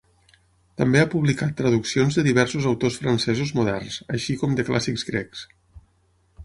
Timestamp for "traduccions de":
1.59-2.23